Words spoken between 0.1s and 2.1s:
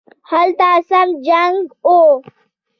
هلته سم جنګ وو